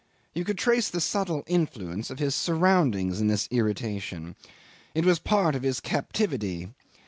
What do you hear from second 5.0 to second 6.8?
was part of his captivity.